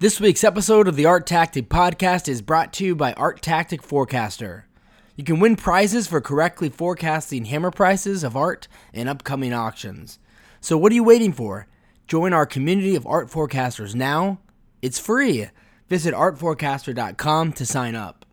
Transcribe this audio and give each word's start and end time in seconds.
This 0.00 0.20
week's 0.20 0.44
episode 0.44 0.86
of 0.86 0.94
the 0.94 1.06
Art 1.06 1.26
Tactic 1.26 1.68
Podcast 1.68 2.28
is 2.28 2.40
brought 2.40 2.72
to 2.74 2.84
you 2.84 2.94
by 2.94 3.14
Art 3.14 3.42
Tactic 3.42 3.82
Forecaster. 3.82 4.68
You 5.16 5.24
can 5.24 5.40
win 5.40 5.56
prizes 5.56 6.06
for 6.06 6.20
correctly 6.20 6.68
forecasting 6.68 7.46
hammer 7.46 7.72
prices 7.72 8.22
of 8.22 8.36
art 8.36 8.68
in 8.92 9.08
upcoming 9.08 9.52
auctions. 9.52 10.20
So, 10.60 10.78
what 10.78 10.92
are 10.92 10.94
you 10.94 11.02
waiting 11.02 11.32
for? 11.32 11.66
Join 12.06 12.32
our 12.32 12.46
community 12.46 12.94
of 12.94 13.08
art 13.08 13.28
forecasters 13.28 13.96
now. 13.96 14.38
It's 14.82 15.00
free. 15.00 15.48
Visit 15.88 16.14
artforecaster.com 16.14 17.52
to 17.54 17.66
sign 17.66 17.96
up. 17.96 18.24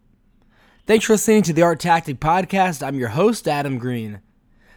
Thanks 0.86 1.06
for 1.06 1.14
listening 1.14 1.42
to 1.42 1.54
the 1.54 1.64
Art 1.64 1.80
Tactic 1.80 2.20
Podcast. 2.20 2.86
I'm 2.86 3.00
your 3.00 3.10
host, 3.10 3.48
Adam 3.48 3.80
Green. 3.80 4.22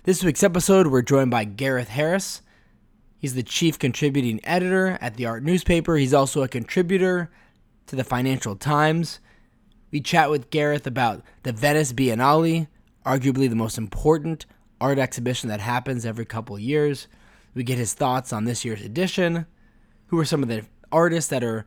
This 0.05 0.25
week's 0.25 0.43
episode, 0.43 0.87
we're 0.87 1.03
joined 1.03 1.31
by 1.31 1.45
Gareth 1.45 1.89
Harris. 1.89 2.41
He's 3.19 3.35
the 3.35 3.43
chief 3.43 3.79
contributing 3.79 4.41
editor 4.45 4.97
at 5.01 5.17
the 5.17 5.27
art 5.27 5.43
newspaper. 5.43 5.97
He's 5.97 6.15
also 6.15 6.43
a 6.43 6.49
contributor 6.49 7.31
to 7.87 7.97
the 7.97 8.05
Financial 8.05 8.55
Times. 8.55 9.19
We 9.91 10.01
chat 10.01 10.31
with 10.31 10.51
Gareth 10.51 10.87
about 10.87 11.23
the 11.43 11.53
Venice 11.53 11.93
Biennale, 11.93 12.69
arguably 13.05 13.51
the 13.51 13.57
most 13.57 13.77
important 13.77 14.47
art 14.81 14.99
exhibition 14.99 15.49
that 15.49 15.61
happens 15.61 16.07
every 16.07 16.27
couple 16.27 16.57
years. 16.61 17.09
We 17.55 17.65
get 17.65 17.79
his 17.79 17.93
thoughts 17.93 18.33
on 18.33 18.45
this 18.45 18.65
year's 18.65 18.83
edition. 18.83 19.47
Who 20.07 20.19
are 20.21 20.25
some 20.25 20.45
of 20.45 20.49
the 20.49 20.65
artists 20.93 21.31
that 21.31 21.43
are 21.43 21.67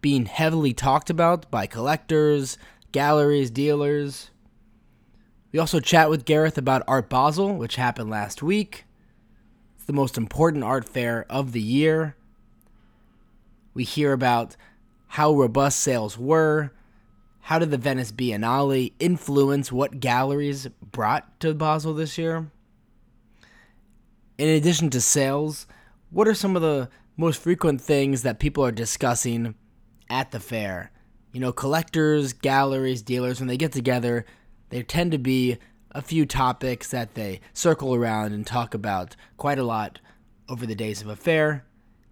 being 0.00 0.24
heavily 0.24 0.72
talked 0.72 1.10
about 1.10 1.50
by 1.50 1.66
collectors, 1.66 2.56
galleries, 2.92 3.50
dealers? 3.50 4.30
We 5.52 5.58
also 5.58 5.78
chat 5.78 6.08
with 6.08 6.24
Gareth 6.24 6.56
about 6.56 6.84
Art 6.88 7.10
Basel, 7.10 7.54
which 7.54 7.76
happened 7.76 8.08
last 8.08 8.42
week 8.42 8.86
the 9.86 9.92
most 9.92 10.16
important 10.16 10.64
art 10.64 10.88
fair 10.88 11.26
of 11.28 11.52
the 11.52 11.60
year. 11.60 12.16
We 13.74 13.84
hear 13.84 14.12
about 14.12 14.56
how 15.08 15.32
robust 15.34 15.80
sales 15.80 16.16
were. 16.18 16.72
How 17.40 17.58
did 17.58 17.70
the 17.70 17.78
Venice 17.78 18.12
Biennale 18.12 18.92
influence 18.98 19.72
what 19.72 20.00
galleries 20.00 20.68
brought 20.92 21.40
to 21.40 21.54
Basel 21.54 21.94
this 21.94 22.16
year? 22.18 22.50
In 24.38 24.48
addition 24.48 24.90
to 24.90 25.00
sales, 25.00 25.66
what 26.10 26.28
are 26.28 26.34
some 26.34 26.56
of 26.56 26.62
the 26.62 26.88
most 27.16 27.42
frequent 27.42 27.80
things 27.80 28.22
that 28.22 28.38
people 28.38 28.64
are 28.64 28.72
discussing 28.72 29.54
at 30.08 30.30
the 30.30 30.40
fair? 30.40 30.92
You 31.32 31.40
know, 31.40 31.52
collectors, 31.52 32.32
galleries, 32.32 33.02
dealers, 33.02 33.40
when 33.40 33.48
they 33.48 33.56
get 33.56 33.72
together, 33.72 34.24
they 34.70 34.82
tend 34.82 35.12
to 35.12 35.18
be 35.18 35.58
a 35.92 36.02
few 36.02 36.26
topics 36.26 36.90
that 36.90 37.14
they 37.14 37.40
circle 37.52 37.94
around 37.94 38.32
and 38.32 38.46
talk 38.46 38.74
about 38.74 39.16
quite 39.36 39.58
a 39.58 39.64
lot 39.64 39.98
over 40.48 40.66
the 40.66 40.74
days 40.74 41.00
of 41.02 41.08
a 41.08 41.16
fair. 41.16 41.64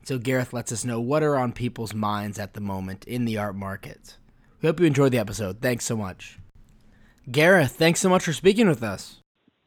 So 0.04 0.18
Gareth 0.18 0.52
lets 0.52 0.72
us 0.72 0.84
know 0.84 1.00
what 1.00 1.22
are 1.22 1.36
on 1.36 1.52
people's 1.52 1.94
minds 1.94 2.38
at 2.38 2.54
the 2.54 2.60
moment 2.60 3.04
in 3.04 3.24
the 3.24 3.36
art 3.36 3.54
market. 3.54 4.16
We 4.60 4.66
hope 4.66 4.80
you 4.80 4.86
enjoyed 4.86 5.12
the 5.12 5.18
episode. 5.18 5.60
Thanks 5.60 5.84
so 5.84 5.96
much. 5.96 6.38
Gareth, 7.30 7.72
thanks 7.72 8.00
so 8.00 8.08
much 8.08 8.24
for 8.24 8.32
speaking 8.32 8.68
with 8.68 8.82
us. 8.82 9.20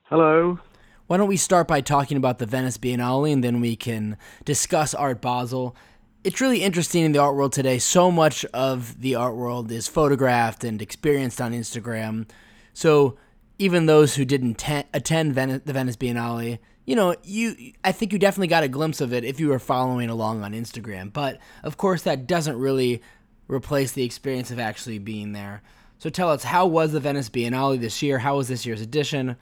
Hello. 0.06 0.60
Why 1.08 1.18
don't 1.18 1.28
we 1.28 1.38
start 1.38 1.68
by 1.68 1.82
talking 1.82 2.18
about 2.18 2.40
the 2.40 2.46
Venice 2.46 2.78
Biennale 2.78 3.32
and 3.32 3.44
then 3.44 3.62
we 3.62 3.76
can 3.76 4.18
discuss 4.46 4.94
Art 4.94 5.22
Basel. 5.22 5.76
It's 6.24 6.42
really 6.42 6.64
interesting 6.64 7.04
in 7.04 7.12
the 7.12 7.20
art 7.20 7.36
world 7.36 7.54
today. 7.54 7.80
So 7.80 8.10
much 8.10 8.46
of 8.46 9.00
the 9.00 9.16
art 9.16 9.36
world 9.36 9.72
is 9.72 9.88
photographed 9.88 10.64
and 10.64 10.82
experienced 10.82 11.40
on 11.40 11.52
Instagram. 11.52 12.30
So 12.74 13.18
even 13.62 13.86
those 13.86 14.16
who 14.16 14.26
didn't 14.26 14.56
te- 14.56 14.84
attend 14.92 15.36
Venice, 15.36 15.62
the 15.66 15.74
Venice 15.74 15.96
Biennale, 15.96 16.58
you 16.86 16.96
know, 16.96 17.16
you 17.24 17.74
I 17.84 17.92
think 17.92 18.12
you 18.12 18.18
definitely 18.18 18.48
got 18.48 18.64
a 18.64 18.68
glimpse 18.68 19.02
of 19.02 19.14
it 19.14 19.24
if 19.24 19.40
you 19.40 19.50
were 19.50 19.60
following 19.60 20.10
along 20.10 20.44
on 20.44 20.54
Instagram. 20.54 21.14
But 21.14 21.38
of 21.64 21.78
course, 21.78 22.02
that 22.04 22.26
doesn't 22.26 22.58
really 22.58 23.04
replace 23.48 23.92
the 23.92 24.04
experience 24.04 24.50
of 24.50 24.60
actually 24.60 24.98
being 24.98 25.34
there. 25.34 25.62
So 26.00 26.10
tell 26.10 26.32
us, 26.32 26.44
how 26.44 26.66
was 26.66 26.92
the 26.92 27.00
Venice 27.00 27.30
Biennale 27.30 27.80
this 27.80 28.02
year? 28.02 28.18
How 28.18 28.38
was 28.38 28.48
this 28.48 28.66
year's 28.66 28.82
edition? 28.82 29.36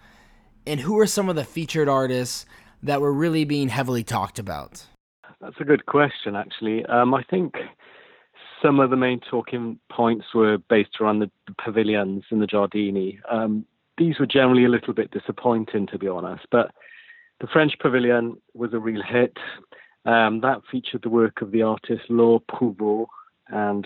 And 0.68 0.82
who 0.82 1.00
are 1.00 1.08
some 1.08 1.30
of 1.30 1.38
the 1.38 1.46
featured 1.46 1.88
artists 1.88 2.46
that 2.84 3.00
were 3.00 3.14
really 3.14 3.46
being 3.46 3.70
heavily 3.70 4.04
talked 4.04 4.38
about? 4.38 4.86
That's 5.40 5.56
a 5.62 5.64
good 5.64 5.86
question, 5.86 6.36
actually. 6.36 6.86
Um, 6.88 7.14
I 7.14 7.24
think 7.24 7.54
some 8.62 8.82
of 8.82 8.90
the 8.90 8.98
main 8.98 9.22
talking 9.32 9.80
points 9.90 10.26
were 10.36 10.58
based 10.58 11.00
around 11.00 11.20
the, 11.20 11.32
the 11.48 11.56
pavilions 11.64 12.26
in 12.30 12.40
the 12.40 12.48
Giardini. 12.48 13.20
Um, 13.32 13.66
these 14.00 14.18
were 14.18 14.26
generally 14.26 14.66
a 14.66 14.70
little 14.70 14.94
bit 14.94 15.12
disappointing, 15.12 15.86
to 15.88 16.00
be 16.00 16.08
honest. 16.08 16.46
But 16.50 16.72
the 17.42 17.48
French 17.48 17.74
Pavilion 17.80 18.38
was 18.54 18.74
a 18.74 18.80
real 18.80 19.04
hit. 19.04 19.38
Um, 20.06 20.42
that 20.42 20.62
featured 20.72 21.04
the 21.04 21.10
work 21.10 21.42
of 21.42 21.52
the 21.52 21.62
artist 21.62 22.04
Laure 22.10 22.42
Prouvost, 22.50 23.08
and 23.50 23.86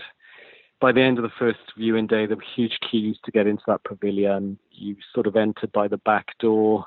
by 0.80 0.92
the 0.92 1.02
end 1.02 1.18
of 1.18 1.24
the 1.24 1.32
first 1.40 1.60
viewing 1.78 2.08
day, 2.08 2.26
there 2.26 2.38
were 2.38 2.44
huge 2.56 2.78
queues 2.90 3.18
to 3.26 3.32
get 3.32 3.48
into 3.48 3.64
that 3.68 3.84
pavilion. 3.84 4.60
You 4.72 4.96
sort 5.14 5.28
of 5.28 5.36
entered 5.36 5.72
by 5.72 5.88
the 5.88 5.98
back 5.98 6.38
door. 6.40 6.86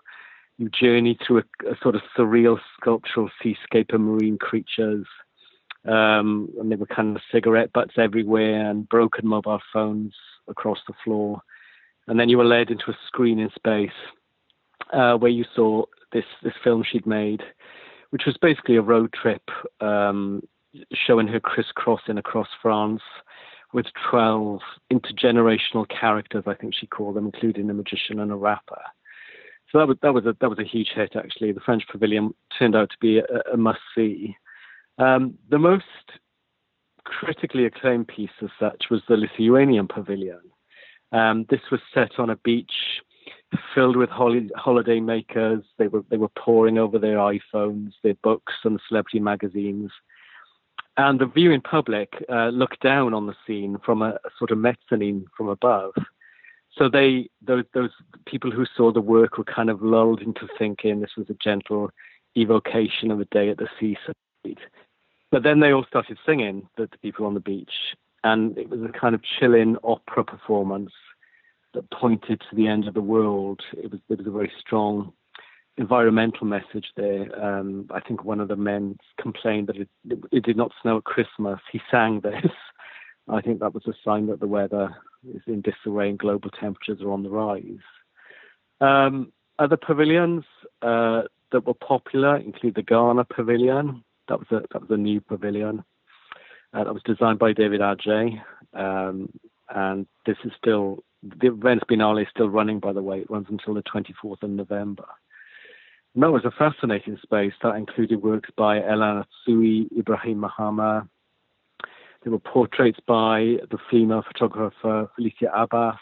You 0.59 0.71
journeyed 0.71 1.19
through 1.27 1.39
a, 1.39 1.71
a 1.71 1.77
sort 1.83 1.97
of 1.97 2.03
surreal 2.17 2.59
sculptural 2.81 3.31
seascape 3.43 3.93
of 3.93 4.01
marine 4.01 4.39
creatures. 4.39 5.07
Um, 5.85 6.51
and 6.59 6.71
there 6.71 6.79
were 6.79 6.87
kind 6.87 7.17
of 7.17 7.23
cigarette 7.33 7.73
butts 7.73 7.95
everywhere 7.97 8.71
and 8.71 8.89
broken 8.89 9.27
mobile 9.27 9.61
phones 9.73 10.15
across 10.49 10.79
the 10.87 10.95
floor 11.05 11.43
and 12.09 12.19
then 12.19 12.29
you 12.29 12.39
were 12.39 12.45
led 12.45 12.71
into 12.71 12.91
a 12.91 12.99
screening 13.07 13.51
space 13.55 13.91
uh, 14.93 15.15
where 15.15 15.31
you 15.31 15.45
saw 15.55 15.85
this 16.13 16.25
this 16.43 16.55
film 16.63 16.85
she'd 16.85 17.07
made, 17.07 17.43
which 18.11 18.23
was 18.27 18.37
basically 18.41 18.77
a 18.77 18.83
road 18.83 19.13
trip 19.13 19.43
um, 19.81 20.43
showing 20.93 21.27
her 21.27 21.41
crisscrossing 21.41 22.19
across 22.19 22.49
France 22.63 23.03
with 23.73 23.87
12 24.11 24.61
intergenerational 24.93 25.87
characters, 25.89 26.45
I 26.47 26.55
think 26.55 26.75
she 26.75 26.87
called 26.87 27.17
them, 27.17 27.27
including 27.27 27.69
a 27.69 27.75
magician 27.75 28.21
and 28.21 28.31
a 28.31 28.37
rapper. 28.37 28.81
So 29.71 29.79
that 29.79 29.89
was 29.89 29.97
that 30.03 30.15
was 30.15 30.25
a 30.27 30.37
that 30.41 30.49
was 30.49 30.59
a 30.59 30.65
huge 30.65 30.91
hit 30.95 31.17
actually. 31.17 31.53
The 31.53 31.61
French 31.61 31.83
Pavilion 31.91 32.33
turned 32.59 32.77
out 32.77 32.91
to 32.91 32.97
be 33.01 33.19
a, 33.19 33.25
a 33.53 33.57
must 33.57 33.81
see. 33.95 34.37
Um, 34.99 35.35
the 35.51 35.59
most 35.59 35.85
critically 37.05 37.67
acclaimed 37.67 38.09
piece 38.09 38.31
as 38.43 38.51
such 38.59 38.87
was 38.91 39.03
the 39.09 39.17
Lithuanian 39.17 39.89
Pavilion, 39.89 40.41
um, 41.13 41.47
this 41.49 41.61
was 41.71 41.81
set 41.95 42.19
on 42.19 42.31
a 42.31 42.37
beach 42.37 42.73
filled 43.75 43.97
with 43.97 44.11
hol- 44.11 44.49
holiday 44.57 45.01
makers. 45.01 45.65
They 45.79 45.89
were 45.89 46.05
they 46.11 46.17
were 46.17 46.31
poring 46.31 46.79
over 46.79 46.99
their 46.99 47.17
iPhones, 47.17 47.93
their 48.03 48.15
books, 48.23 48.55
and 48.65 48.81
celebrity 48.89 49.21
magazines. 49.21 49.91
And 50.97 51.21
the 51.21 51.27
viewing 51.27 51.61
public 51.61 52.13
uh, 52.31 52.49
looked 52.49 52.81
down 52.81 53.13
on 53.13 53.27
the 53.27 53.37
scene 53.47 53.77
from 53.85 54.01
a, 54.01 54.19
sort 54.39 54.51
of 54.51 54.59
mezzanine 54.59 55.27
from 55.37 55.49
above. 55.49 55.93
So 56.77 56.89
they 56.89 57.29
those 57.43 57.65
those 57.75 57.91
people 58.27 58.51
who 58.51 58.67
saw 58.77 58.93
the 58.93 59.01
work 59.01 59.39
were 59.39 59.45
kind 59.45 59.71
of 59.71 59.83
lulled 59.83 60.23
into 60.23 60.49
thinking 60.59 61.01
this 61.01 61.17
was 61.17 61.31
a 61.31 61.37
gentle 61.43 61.91
evocation 62.37 63.11
of 63.11 63.21
a 63.21 63.25
day 63.27 63.49
at 63.51 63.59
the 63.59 63.69
seaside. 63.79 64.59
But 65.31 65.43
then 65.43 65.61
they 65.61 65.73
all 65.73 65.85
started 65.87 66.19
singing, 66.25 66.69
the 66.77 66.89
people 67.03 67.27
on 67.27 67.35
the 67.35 67.41
beach, 67.41 67.73
and 68.27 68.59
it 68.59 68.69
was 68.69 68.81
a 68.83 68.99
kind 68.99 69.15
of 69.15 69.23
chilling 69.39 69.77
opera 69.85 70.25
performance 70.25 70.93
that 71.75 71.91
pointed 71.91 72.41
to 72.41 72.57
the 72.57 72.67
end 72.67 72.89
of 72.89 72.95
the 72.95 73.01
world. 73.01 73.61
It 73.73 73.91
was 73.91 74.01
there 74.09 74.17
was 74.17 74.27
a 74.27 74.31
very 74.31 74.53
strong 74.59 75.13
environmental 75.77 76.47
message 76.47 76.87
there. 76.97 77.23
Um, 77.41 77.87
I 77.91 78.01
think 78.01 78.25
one 78.25 78.41
of 78.41 78.49
the 78.49 78.57
men 78.57 78.99
complained 79.21 79.69
that 79.69 79.77
it, 79.77 79.89
it, 80.09 80.19
it, 80.33 80.45
did 80.45 80.57
not 80.57 80.73
snow 80.83 80.99
at 80.99 81.05
Christmas. 81.05 81.61
He 81.71 81.81
sang 81.91 82.21
this. 82.21 82.51
I 83.29 83.41
think 83.41 83.61
that 83.61 83.75
was 83.75 83.87
a 83.87 83.93
sign 84.05 84.27
that 84.29 84.41
the 84.41 84.47
weather 84.47 84.97
is 85.35 85.43
in 85.47 85.61
disarray 85.61 86.09
and 86.09 86.19
global 86.19 86.51
temperatures 86.51 87.03
are 87.03 87.13
on 87.13 87.23
the 87.23 87.31
rise. 87.31 87.87
Um, 88.81 89.33
other 89.59 89.77
pavilions 89.77 90.45
uh, 90.83 91.23
that 91.53 91.67
were 91.67 91.75
popular 91.75 92.37
include 92.37 92.75
the 92.75 92.83
Ghana 92.83 93.25
Pavilion. 93.25 94.03
That 94.29 94.39
was 94.39 94.49
a 94.51 94.63
that 94.73 94.81
was 94.81 94.91
a 94.91 94.97
new 94.97 95.21
pavilion. 95.21 95.85
Uh, 96.77 96.85
that 96.85 96.93
was 96.93 97.03
designed 97.05 97.39
by 97.39 97.55
David 97.55 97.81
Adjaye. 97.81 98.39
Um, 98.75 99.31
and 99.75 100.07
this 100.27 100.37
is 100.45 100.53
still, 100.59 101.03
the 101.23 101.49
Venice 101.51 101.85
Biennale 101.89 102.21
is 102.21 102.29
still 102.31 102.51
running, 102.51 102.81
by 102.81 102.93
the 102.93 103.03
way. 103.03 103.21
It 103.21 103.31
runs 103.31 103.47
until 103.49 103.73
the 103.73 103.83
24th 103.83 104.43
of 104.43 104.51
November. 104.51 105.07
That 106.17 106.31
was 106.31 106.45
a 106.45 106.51
fascinating 106.51 107.19
space 107.23 107.55
that 107.63 107.77
included 107.77 108.23
works 108.23 108.51
by 108.59 108.79
El 108.79 108.99
Anatsui, 108.99 109.87
Ibrahim 109.97 110.43
Mahama. 110.43 111.09
There 112.23 112.33
were 112.33 112.39
portraits 112.39 112.99
by 113.07 113.57
the 113.71 113.79
female 113.91 114.23
photographer 114.27 115.11
Felicia 115.17 115.51
Abban, 115.57 115.97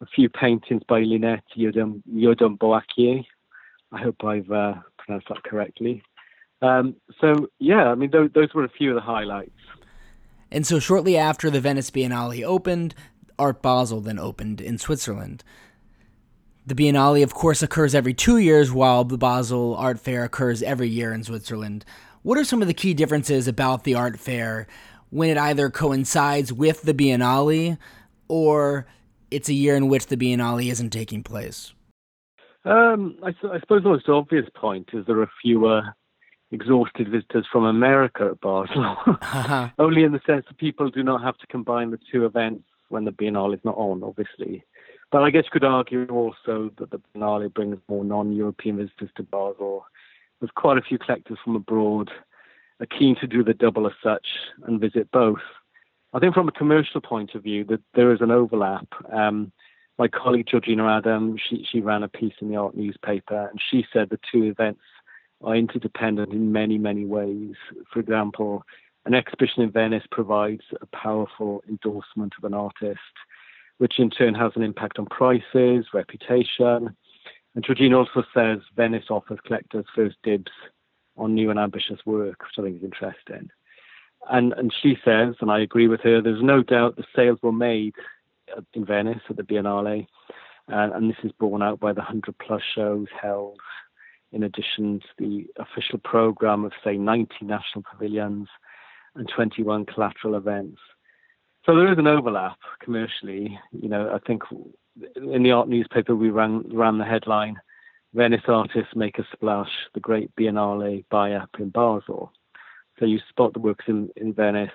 a 0.00 0.06
few 0.06 0.28
paintings 0.28 0.82
by 0.88 1.00
Lynette 1.00 1.44
Yiadom, 1.56 2.02
Yiadom 2.12 2.58
Boakye. 2.58 3.24
I 3.92 4.02
hope 4.02 4.24
I've 4.24 4.50
uh, 4.50 4.74
pronounced 4.98 5.28
that 5.28 5.44
correctly. 5.44 6.02
Um, 6.62 6.96
so, 7.20 7.48
yeah, 7.60 7.90
I 7.90 7.94
mean, 7.94 8.10
those 8.10 8.54
were 8.54 8.64
a 8.64 8.68
few 8.70 8.90
of 8.90 8.96
the 8.96 9.00
highlights. 9.00 9.52
And 10.54 10.64
so, 10.64 10.78
shortly 10.78 11.16
after 11.16 11.50
the 11.50 11.60
Venice 11.60 11.90
Biennale 11.90 12.44
opened, 12.44 12.94
Art 13.40 13.60
Basel 13.60 14.00
then 14.00 14.20
opened 14.20 14.60
in 14.60 14.78
Switzerland. 14.78 15.42
The 16.64 16.76
Biennale, 16.76 17.24
of 17.24 17.34
course, 17.34 17.60
occurs 17.60 17.92
every 17.92 18.14
two 18.14 18.38
years, 18.38 18.70
while 18.70 19.02
the 19.02 19.18
Basel 19.18 19.74
Art 19.74 19.98
Fair 19.98 20.22
occurs 20.22 20.62
every 20.62 20.88
year 20.88 21.12
in 21.12 21.24
Switzerland. 21.24 21.84
What 22.22 22.38
are 22.38 22.44
some 22.44 22.62
of 22.62 22.68
the 22.68 22.72
key 22.72 22.94
differences 22.94 23.48
about 23.48 23.82
the 23.82 23.96
art 23.96 24.20
fair 24.20 24.68
when 25.10 25.28
it 25.28 25.36
either 25.36 25.70
coincides 25.70 26.52
with 26.52 26.82
the 26.82 26.94
Biennale 26.94 27.76
or 28.28 28.86
it's 29.32 29.48
a 29.48 29.54
year 29.54 29.74
in 29.74 29.88
which 29.88 30.06
the 30.06 30.16
Biennale 30.16 30.70
isn't 30.70 30.90
taking 30.90 31.24
place? 31.24 31.74
Um, 32.64 33.18
I, 33.24 33.30
I, 33.52 33.58
suppose 33.58 33.82
the 33.82 33.88
most 33.88 34.08
obvious 34.08 34.46
point 34.54 34.90
is 34.92 35.04
there 35.06 35.20
are 35.20 35.30
fewer 35.42 35.82
exhausted 36.54 37.08
visitors 37.10 37.46
from 37.50 37.64
America 37.64 38.30
at 38.30 38.40
Basel. 38.40 38.96
uh-huh. 39.06 39.68
Only 39.78 40.04
in 40.04 40.12
the 40.12 40.20
sense 40.26 40.44
that 40.48 40.56
people 40.58 40.88
do 40.88 41.02
not 41.02 41.22
have 41.22 41.36
to 41.38 41.46
combine 41.48 41.90
the 41.90 41.98
two 42.10 42.24
events 42.24 42.64
when 42.88 43.04
the 43.04 43.10
Biennale 43.10 43.54
is 43.54 43.64
not 43.64 43.76
on, 43.76 44.02
obviously. 44.02 44.64
But 45.10 45.22
I 45.22 45.30
guess 45.30 45.44
you 45.44 45.50
could 45.50 45.64
argue 45.64 46.06
also 46.06 46.70
that 46.78 46.90
the 46.90 47.00
Biennale 47.14 47.52
brings 47.52 47.78
more 47.88 48.04
non-European 48.04 48.76
visitors 48.76 49.10
to 49.16 49.22
Basel. 49.24 49.84
There's 50.40 50.50
quite 50.54 50.78
a 50.78 50.82
few 50.82 50.98
collectors 50.98 51.38
from 51.44 51.56
abroad 51.56 52.10
are 52.80 52.86
keen 52.86 53.16
to 53.20 53.26
do 53.26 53.44
the 53.44 53.54
double 53.54 53.86
as 53.86 53.92
such 54.02 54.26
and 54.64 54.80
visit 54.80 55.10
both. 55.12 55.42
I 56.12 56.18
think 56.18 56.34
from 56.34 56.48
a 56.48 56.52
commercial 56.52 57.00
point 57.00 57.34
of 57.34 57.42
view 57.42 57.64
that 57.64 57.80
there 57.94 58.12
is 58.12 58.20
an 58.20 58.30
overlap. 58.30 58.86
Um, 59.12 59.52
my 59.98 60.08
colleague 60.08 60.46
Georgina 60.48 60.86
Adam, 60.86 61.36
she, 61.38 61.64
she 61.70 61.80
ran 61.80 62.02
a 62.02 62.08
piece 62.08 62.34
in 62.40 62.48
the 62.48 62.56
art 62.56 62.76
newspaper, 62.76 63.48
and 63.48 63.60
she 63.70 63.86
said 63.92 64.10
the 64.10 64.18
two 64.30 64.44
events 64.44 64.80
are 65.44 65.56
interdependent 65.56 66.32
in 66.32 66.52
many, 66.52 66.78
many 66.78 67.04
ways. 67.04 67.54
For 67.92 68.00
example, 68.00 68.64
an 69.06 69.14
exhibition 69.14 69.62
in 69.62 69.70
Venice 69.70 70.04
provides 70.10 70.62
a 70.80 70.86
powerful 70.86 71.62
endorsement 71.68 72.34
of 72.38 72.44
an 72.44 72.54
artist, 72.54 72.98
which 73.78 73.98
in 73.98 74.10
turn 74.10 74.34
has 74.34 74.52
an 74.56 74.62
impact 74.62 74.98
on 74.98 75.06
prices, 75.06 75.86
reputation. 75.92 76.96
And 77.54 77.64
Georgina 77.64 77.98
also 77.98 78.24
says 78.32 78.60
Venice 78.76 79.10
offers 79.10 79.38
collectors 79.46 79.84
first 79.94 80.16
dibs 80.22 80.50
on 81.16 81.34
new 81.34 81.50
and 81.50 81.58
ambitious 81.58 82.00
work, 82.06 82.40
which 82.42 82.58
I 82.58 82.62
think 82.62 82.78
is 82.78 82.84
interesting. 82.84 83.50
And, 84.30 84.54
and 84.54 84.72
she 84.82 84.96
says, 85.04 85.34
and 85.40 85.50
I 85.50 85.60
agree 85.60 85.86
with 85.86 86.00
her, 86.00 86.22
there's 86.22 86.42
no 86.42 86.62
doubt 86.62 86.96
the 86.96 87.04
sales 87.14 87.38
were 87.42 87.52
made 87.52 87.94
in 88.72 88.84
Venice 88.84 89.20
at 89.28 89.36
the 89.36 89.42
Biennale, 89.42 90.06
and, 90.68 90.92
and 90.92 91.10
this 91.10 91.18
is 91.22 91.32
borne 91.32 91.62
out 91.62 91.78
by 91.78 91.92
the 91.92 92.00
100 92.00 92.36
plus 92.38 92.62
shows 92.74 93.06
held, 93.20 93.60
in 94.34 94.42
addition 94.42 95.00
to 95.00 95.06
the 95.18 95.46
official 95.58 95.98
program 95.98 96.64
of, 96.64 96.72
say, 96.82 96.96
90 96.96 97.34
national 97.42 97.84
pavilions 97.90 98.48
and 99.14 99.28
21 99.34 99.86
collateral 99.86 100.34
events. 100.34 100.80
So 101.64 101.76
there 101.76 101.90
is 101.90 101.98
an 101.98 102.06
overlap 102.06 102.58
commercially. 102.82 103.58
You 103.72 103.88
know, 103.88 104.10
I 104.12 104.18
think 104.26 104.42
in 105.16 105.42
the 105.42 105.52
art 105.52 105.68
newspaper 105.68 106.14
we 106.14 106.30
ran 106.30 106.64
ran 106.70 106.98
the 106.98 107.04
headline, 107.04 107.56
Venice 108.12 108.42
artists 108.46 108.94
make 108.94 109.18
a 109.18 109.26
splash, 109.32 109.70
the 109.92 110.00
great 110.00 110.34
Biennale 110.36 111.04
buy-up 111.10 111.50
in 111.58 111.70
Basel. 111.70 112.32
So 112.98 113.06
you 113.06 113.18
spot 113.28 113.54
the 113.54 113.58
works 113.60 113.86
in, 113.88 114.10
in 114.16 114.32
Venice, 114.32 114.70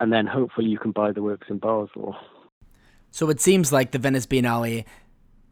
and 0.00 0.12
then 0.12 0.26
hopefully 0.26 0.68
you 0.68 0.78
can 0.78 0.90
buy 0.90 1.12
the 1.12 1.22
works 1.22 1.46
in 1.48 1.58
Basel. 1.58 2.16
So 3.12 3.30
it 3.30 3.40
seems 3.40 3.72
like 3.72 3.92
the 3.92 4.00
Venice 4.00 4.26
Biennale 4.26 4.84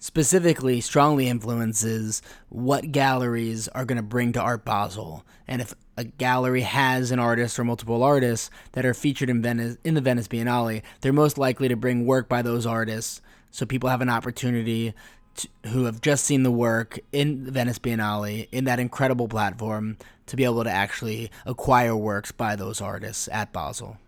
specifically 0.02 0.81
strongly 0.81 1.28
influences 1.28 2.22
what 2.49 2.90
galleries 2.90 3.69
are 3.69 3.84
going 3.84 3.96
to 3.96 4.02
bring 4.02 4.32
to 4.32 4.40
Art 4.40 4.64
Basel. 4.64 5.25
And 5.46 5.62
if 5.62 5.75
a 5.96 6.02
gallery 6.02 6.62
has 6.62 7.12
an 7.12 7.20
artist 7.20 7.56
or 7.56 7.62
multiple 7.62 8.02
artists 8.02 8.50
that 8.72 8.84
are 8.84 8.94
featured 8.94 9.31
in 9.31 9.40
Venice 9.43 9.76
in 9.84 9.94
the 9.94 10.00
Venice 10.00 10.26
Biennale, 10.26 10.82
they're 11.00 11.12
most 11.12 11.38
likely 11.38 11.69
to 11.69 11.76
bring 11.76 12.04
work 12.04 12.28
by 12.28 12.43
those 12.43 12.66
artists 12.66 13.22
so 13.52 13.64
people 13.64 13.88
have 13.90 14.00
an 14.00 14.08
opportunity 14.08 14.93
to, 15.37 15.49
who 15.69 15.84
have 15.84 16.00
just 16.00 16.25
seen 16.25 16.43
the 16.43 16.50
work 16.50 16.99
in 17.12 17.44
the 17.44 17.52
Venice 17.52 17.78
Biennale 17.78 18.49
in 18.50 18.64
that 18.64 18.81
incredible 18.81 19.28
platform 19.28 19.96
to 20.26 20.34
be 20.34 20.43
able 20.43 20.64
to 20.64 20.70
actually 20.70 21.31
acquire 21.46 21.94
works 21.94 22.32
by 22.32 22.56
those 22.56 22.81
artists 22.81 23.28
at 23.31 23.52
Basel. 23.52 23.99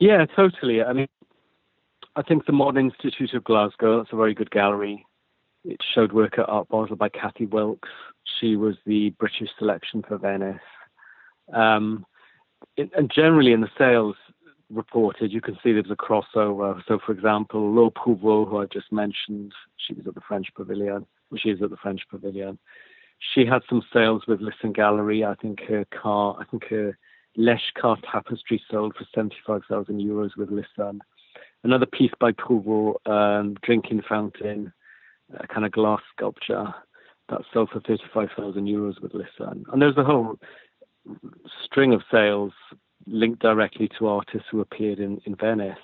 Yeah, 0.00 0.26
totally. 0.34 0.82
I 0.82 0.92
mean, 0.92 1.06
I 2.16 2.22
think 2.22 2.46
the 2.46 2.52
Modern 2.52 2.86
Institute 2.90 3.34
of 3.34 3.44
Glasgow, 3.44 3.98
that's 3.98 4.12
a 4.12 4.16
very 4.16 4.34
good 4.34 4.50
gallery. 4.50 5.04
It 5.64 5.80
showed 5.94 6.12
work 6.12 6.38
at 6.38 6.48
Art 6.48 6.68
Basel 6.68 6.96
by 6.96 7.08
Cathy 7.08 7.46
Wilkes. 7.46 7.88
She 8.40 8.56
was 8.56 8.76
the 8.86 9.10
British 9.10 9.48
selection 9.58 10.02
for 10.06 10.18
Venice. 10.18 10.56
Um, 11.52 12.06
it, 12.76 12.90
and 12.96 13.10
generally 13.14 13.52
in 13.52 13.60
the 13.60 13.70
sales 13.76 14.16
reported, 14.70 15.32
you 15.32 15.40
can 15.40 15.58
see 15.62 15.72
there's 15.72 15.90
a 15.90 15.96
crossover. 15.96 16.80
So, 16.86 16.98
for 17.04 17.12
example, 17.12 17.72
Laure 17.72 17.90
Prouvost, 17.90 18.50
who 18.50 18.58
I 18.58 18.66
just 18.66 18.92
mentioned, 18.92 19.52
she 19.76 19.94
was 19.94 20.06
at 20.06 20.14
the 20.14 20.20
French 20.26 20.48
Pavilion. 20.54 21.06
She 21.36 21.50
is 21.50 21.62
at 21.62 21.70
the 21.70 21.76
French 21.76 22.02
Pavilion. 22.10 22.58
She 23.34 23.44
had 23.44 23.62
some 23.68 23.82
sales 23.92 24.22
with 24.28 24.40
Lisson 24.40 24.72
Gallery. 24.72 25.24
I 25.24 25.34
think 25.36 25.60
her 25.68 25.84
car, 25.86 26.36
I 26.38 26.44
think 26.44 26.64
her 26.70 26.96
Lesch 27.36 27.72
car 27.80 27.96
tapestry 28.10 28.62
sold 28.70 28.94
for 28.96 29.06
75,000 29.14 30.00
euros 30.00 30.36
with 30.36 30.50
Lisson 30.50 31.00
another 31.64 31.86
piece 31.86 32.12
by 32.20 32.32
Prouvost, 32.32 33.06
um, 33.06 33.54
Drinking 33.62 34.02
Fountain, 34.08 34.72
a 35.34 35.46
kind 35.46 35.66
of 35.66 35.72
glass 35.72 36.00
sculpture 36.14 36.74
that 37.28 37.42
sold 37.52 37.70
for 37.70 37.80
35,000 37.80 38.66
euros 38.66 39.00
with 39.02 39.12
Lisson. 39.14 39.64
And 39.72 39.82
there's 39.82 39.96
a 39.96 40.04
whole 40.04 40.38
string 41.64 41.92
of 41.92 42.02
sales 42.10 42.52
linked 43.06 43.40
directly 43.40 43.88
to 43.98 44.08
artists 44.08 44.48
who 44.50 44.60
appeared 44.60 44.98
in, 44.98 45.20
in 45.24 45.34
Venice. 45.34 45.76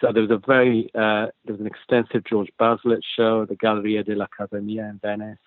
So 0.00 0.12
there 0.12 0.22
was 0.22 0.30
a 0.30 0.40
very, 0.46 0.90
uh, 0.94 1.32
there 1.44 1.54
was 1.54 1.60
an 1.60 1.66
extensive 1.66 2.24
George 2.24 2.50
Baselitz 2.60 3.04
show, 3.16 3.42
at 3.42 3.48
the 3.48 3.56
Galleria 3.56 4.04
dell'Accademia 4.04 4.90
in 4.90 5.00
Venice. 5.02 5.38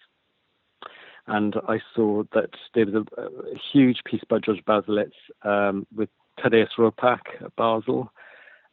And 1.27 1.55
I 1.67 1.79
saw 1.95 2.23
that 2.33 2.49
there 2.73 2.87
was 2.87 2.95
a, 2.95 3.21
a 3.21 3.59
huge 3.71 4.01
piece 4.05 4.23
by 4.27 4.39
George 4.39 4.63
Baselitz 4.65 5.11
um, 5.43 5.85
with 5.95 6.09
Thaddaeus 6.39 6.69
Ropac 6.77 7.19
at 7.41 7.55
Basel, 7.55 8.11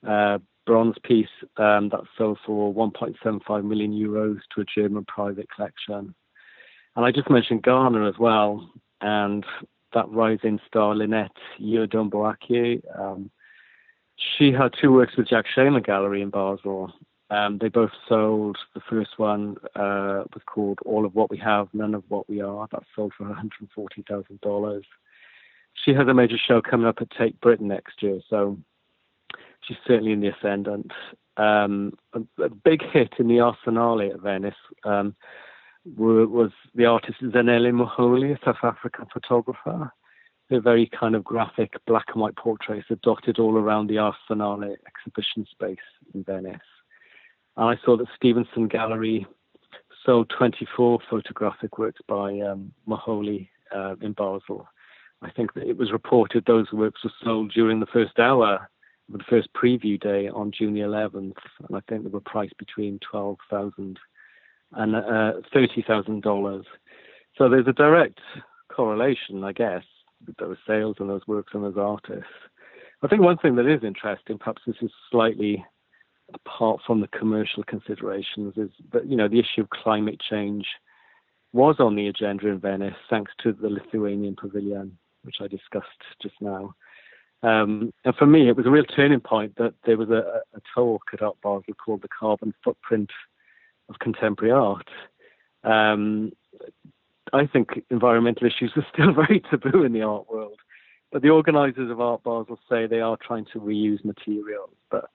uh, 0.07 0.39
bronze 0.67 0.97
piece 1.05 1.29
um, 1.57 1.89
that 1.91 2.03
sold 2.19 2.39
for 2.45 2.75
1.75 2.75 3.65
million 3.65 3.93
euros 3.93 4.39
to 4.55 4.61
a 4.61 4.65
German 4.65 5.05
private 5.07 5.49
collection. 5.55 6.15
And 6.97 7.05
I 7.05 7.13
just 7.13 7.31
mentioned 7.31 7.63
Ghana 7.63 8.09
as 8.09 8.19
well, 8.19 8.71
and 9.01 9.45
that 9.95 10.09
rising 10.11 10.61
star 10.67 10.95
Lynette 10.95 11.31
Yiadom 11.61 12.11
Um, 12.99 13.31
she 14.17 14.53
had 14.53 14.73
two 14.81 14.93
works 14.93 15.17
with 15.17 15.29
Jack 15.29 15.45
Shainman 15.55 15.85
Gallery 15.85 16.23
in 16.23 16.31
Basel. 16.31 16.93
Um, 17.29 17.59
they 17.59 17.69
both 17.69 17.91
sold. 18.09 18.57
The 18.75 18.81
first 18.89 19.19
one 19.19 19.57
uh, 19.75 20.25
was 20.33 20.43
called 20.47 20.79
All 20.85 21.05
of 21.05 21.15
What 21.15 21.31
We 21.31 21.39
Have, 21.39 21.69
None 21.73 21.95
of 21.95 22.05
What 22.09 22.29
We 22.29 22.41
Are. 22.41 22.69
That 22.73 22.85
sold 22.95 23.13
for 23.17 23.25
$140,000. 23.25 24.83
She 25.85 25.93
has 25.93 26.09
a 26.09 26.15
major 26.15 26.39
show 26.39 26.63
coming 26.63 26.87
up 26.87 26.99
at 27.01 27.11
Tate 27.11 27.39
Britain 27.41 27.69
next 27.69 28.03
year, 28.03 28.21
so 28.31 28.59
she's 29.63 29.77
certainly 29.87 30.13
in 30.13 30.21
the 30.21 30.29
ascendant. 30.29 30.93
Um, 31.37 31.93
a, 32.15 32.21
a, 32.43 32.49
big 32.49 32.83
hit 32.83 33.15
in 33.19 33.29
the 33.29 33.41
Arsenale 33.41 34.11
at 34.11 34.21
Venice 34.21 34.55
um, 34.85 35.15
were, 35.97 36.27
was 36.27 36.51
the 36.75 36.87
artist 36.87 37.19
Zanele 37.23 37.73
Muholi, 37.73 38.35
a 38.35 38.45
South 38.45 38.57
African 38.63 39.07
photographer. 39.13 39.93
They're 40.49 40.61
very 40.61 40.89
kind 40.99 41.15
of 41.15 41.25
graphic 41.25 41.75
black 41.87 42.07
and 42.13 42.23
white 42.23 42.37
portraits 42.37 42.91
are 42.91 42.97
dotted 42.97 43.39
all 43.39 43.59
around 43.59 43.89
the 43.89 43.97
Arsenale 43.97 44.77
exhibition 44.87 45.47
space 45.51 45.77
in 46.15 46.25
Venice. 46.25 46.61
And 47.57 47.69
I 47.69 47.85
saw 47.85 47.97
that 47.97 48.07
Stevenson 48.15 48.69
Gallery 48.69 49.27
sold 50.05 50.33
24 50.39 51.01
photographic 51.11 51.79
works 51.79 52.01
by 52.07 52.39
um, 52.41 52.73
Muholi 52.89 53.49
uh, 53.75 53.97
in 54.01 54.13
Basel. 54.13 54.69
I 55.23 55.31
think 55.31 55.55
that 55.55 55.69
it 55.69 55.77
was 55.77 55.93
reported 55.93 56.45
those 56.47 56.71
works 56.73 57.03
were 57.03 57.11
sold 57.25 57.53
during 57.53 57.81
the 57.81 57.87
first 57.87 58.19
hour 58.19 58.69
the 59.09 59.23
first 59.31 59.49
preview 59.55 60.01
day 60.01 60.29
on 60.29 60.53
June 60.57 60.75
the 60.75 60.81
11th, 60.81 61.37
and 61.69 61.77
I 61.77 61.81
think 61.89 62.03
they 62.03 62.11
were 62.11 62.21
priced 62.21 62.57
between 62.59 62.99
twelve 63.09 63.39
thousand 63.51 63.99
and 64.73 64.97
uh, 64.97 65.33
thirty 65.53 65.85
thousand 65.87 66.23
dollars. 66.23 66.65
So 67.39 67.49
there's 67.49 67.69
a 67.69 67.73
direct 67.73 68.21
correlation, 68.73 69.45
I 69.45 69.53
guess, 69.53 69.85
with 70.27 70.37
those 70.39 70.57
sales 70.67 70.97
and 70.99 71.09
those 71.09 71.27
works 71.27 71.53
and 71.55 71.63
those 71.65 71.77
artists. 71.77 72.25
I 73.03 73.09
think 73.09 73.23
one 73.23 73.39
thing 73.39 73.57
that 73.57 73.67
is 73.67 73.85
interesting, 73.85 74.39
perhaps 74.39 74.63
this 74.67 74.77
is 74.81 74.91
slightly 75.11 75.65
apart 76.35 76.81
from 76.87 77.01
the 77.01 77.09
commercial 77.09 77.63
considerations, 77.63 78.55
is 78.57 78.71
that 78.93 79.07
you 79.07 79.17
know 79.17 79.29
the 79.29 79.39
issue 79.39 79.63
of 79.63 79.71
climate 79.71 80.21
change 80.29 80.67
was 81.53 81.77
on 81.79 81.95
the 81.95 82.09
agenda 82.09 82.49
in 82.49 82.59
Venice, 82.59 82.95
thanks 83.09 83.33
to 83.43 83.53
the 83.53 83.69
Lithuanian 83.69 84.37
pavilion, 84.37 84.99
which 85.23 85.37
I 85.41 85.47
discussed 85.47 85.87
just 86.21 86.35
now. 86.41 86.75
Um, 87.43 87.93
and 88.05 88.15
for 88.17 88.27
me, 88.27 88.49
it 88.49 88.57
was 88.57 88.67
a 88.67 88.71
real 88.71 88.85
turning 88.85 89.21
point 89.21 89.57
that 89.57 89.75
there 89.85 89.97
was 89.97 90.11
a, 90.11 90.43
a 90.55 90.61
talk 90.75 91.03
at 91.13 91.23
Art 91.23 91.37
Basel 91.43 91.75
called 91.75 92.03
The 92.03 92.09
Carbon 92.09 92.55
Footprint 92.65 93.11
of 93.89 93.99
Contemporary 93.99 94.53
Art. 94.53 94.89
Um, 95.65 96.33
I 97.33 97.47
think 97.47 97.83
environmental 97.91 98.47
issues 98.47 98.73
are 98.77 98.87
still 98.93 99.13
very 99.15 99.43
taboo 99.51 99.83
in 99.83 99.93
the 99.93 100.03
art 100.03 100.31
world, 100.31 100.59
but 101.13 101.23
the 101.23 101.31
organisers 101.31 101.91
of 101.91 102.01
Art 102.01 102.23
Basel 102.23 102.59
say 102.69 102.87
they 102.87 103.01
are 103.01 103.19
trying 103.21 103.47
to 103.53 103.61
reuse 103.61 104.05
materials. 104.05 104.71
But 104.91 105.11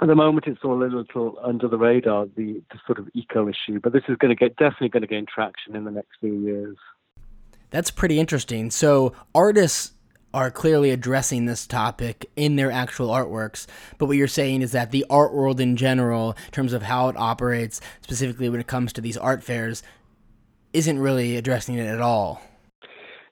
at 0.00 0.08
the 0.08 0.14
moment, 0.14 0.46
it's 0.46 0.60
all 0.64 0.82
a 0.82 0.84
little 0.84 1.38
under 1.42 1.68
the 1.68 1.78
radar, 1.78 2.26
the, 2.26 2.62
the 2.70 2.78
sort 2.86 2.98
of 2.98 3.08
eco 3.14 3.48
issue. 3.48 3.80
But 3.80 3.92
this 3.92 4.02
is 4.08 4.16
going 4.16 4.36
to 4.36 4.38
get 4.38 4.56
definitely 4.56 4.88
going 4.88 5.02
to 5.02 5.06
gain 5.06 5.26
traction 5.26 5.76
in 5.76 5.84
the 5.84 5.90
next 5.90 6.10
few 6.20 6.34
years. 6.34 6.76
That's 7.70 7.90
pretty 7.90 8.20
interesting. 8.20 8.70
So 8.70 9.12
artists 9.34 9.92
are 10.36 10.50
clearly 10.50 10.90
addressing 10.90 11.46
this 11.46 11.66
topic 11.66 12.30
in 12.36 12.56
their 12.56 12.70
actual 12.70 13.08
artworks. 13.08 13.66
But 13.96 14.04
what 14.04 14.18
you're 14.18 14.28
saying 14.28 14.60
is 14.60 14.72
that 14.72 14.90
the 14.90 15.06
art 15.08 15.32
world 15.32 15.60
in 15.60 15.78
general, 15.78 16.36
in 16.44 16.50
terms 16.52 16.74
of 16.74 16.82
how 16.82 17.08
it 17.08 17.16
operates, 17.16 17.80
specifically 18.02 18.50
when 18.50 18.60
it 18.60 18.66
comes 18.66 18.92
to 18.92 19.00
these 19.00 19.16
art 19.16 19.42
fairs, 19.42 19.82
isn't 20.74 20.98
really 20.98 21.38
addressing 21.38 21.76
it 21.76 21.86
at 21.86 22.02
all. 22.02 22.42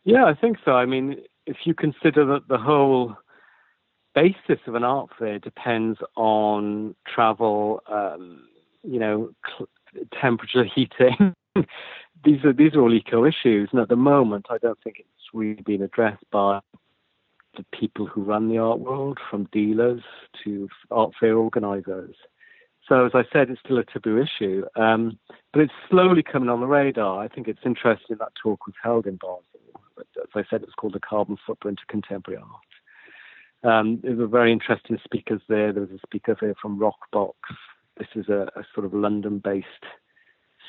Yeah, 0.04 0.24
I 0.24 0.32
think 0.32 0.56
so. 0.64 0.72
I 0.72 0.86
mean, 0.86 1.16
if 1.44 1.58
you 1.64 1.74
consider 1.74 2.24
that 2.24 2.48
the 2.48 2.56
whole 2.56 3.14
basis 4.14 4.60
of 4.66 4.74
an 4.74 4.82
art 4.82 5.10
fair 5.18 5.38
depends 5.38 5.98
on 6.16 6.94
travel, 7.06 7.82
um, 7.86 8.48
you 8.82 8.98
know, 8.98 9.28
cl- 9.46 9.68
temperature, 10.18 10.64
heating. 10.64 11.34
these 12.24 12.42
are 12.46 12.54
these 12.54 12.72
are 12.74 12.80
all 12.80 12.94
eco 12.94 13.26
issues, 13.26 13.68
and 13.72 13.80
at 13.82 13.90
the 13.90 13.96
moment, 13.96 14.46
I 14.48 14.56
don't 14.56 14.78
think 14.82 15.00
it's 15.00 15.34
really 15.34 15.60
been 15.60 15.82
addressed 15.82 16.24
by 16.32 16.60
the 17.56 17.64
people 17.78 18.06
who 18.06 18.22
run 18.22 18.48
the 18.48 18.58
art 18.58 18.80
world, 18.80 19.18
from 19.30 19.48
dealers 19.52 20.02
to 20.42 20.68
art 20.90 21.12
fair 21.18 21.36
organisers. 21.36 22.16
So, 22.88 23.06
as 23.06 23.12
I 23.14 23.24
said, 23.32 23.48
it's 23.48 23.60
still 23.64 23.78
a 23.78 23.84
taboo 23.84 24.22
issue, 24.22 24.64
um, 24.76 25.18
but 25.52 25.62
it's 25.62 25.72
slowly 25.88 26.22
coming 26.22 26.50
on 26.50 26.60
the 26.60 26.66
radar. 26.66 27.22
I 27.22 27.28
think 27.28 27.48
it's 27.48 27.60
interesting 27.64 28.16
that 28.18 28.32
talk 28.42 28.66
was 28.66 28.74
held 28.82 29.06
in 29.06 29.16
Basel. 29.16 29.42
As 29.98 30.28
I 30.34 30.42
said, 30.50 30.62
it's 30.62 30.74
called 30.74 30.92
the 30.92 31.00
carbon 31.00 31.38
footprint 31.46 31.80
of 31.80 31.88
contemporary 31.88 32.40
art. 32.42 32.60
Um, 33.64 34.00
there 34.02 34.14
were 34.14 34.26
very 34.26 34.52
interesting 34.52 34.98
speakers 35.02 35.40
there. 35.48 35.72
There 35.72 35.82
was 35.82 35.92
a 35.92 36.06
speaker 36.06 36.36
there 36.38 36.54
from 36.60 36.78
ROKBOX. 36.78 37.32
This 37.96 38.08
is 38.14 38.28
a, 38.28 38.50
a 38.56 38.64
sort 38.74 38.84
of 38.84 38.92
London-based 38.92 39.66